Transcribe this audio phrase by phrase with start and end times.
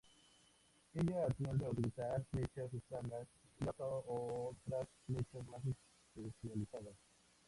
[0.95, 3.27] Ella tiende a utilizar flechas estándar
[3.59, 4.03] y ha usado
[4.55, 5.61] otras flechas más
[6.15, 6.95] especializadas.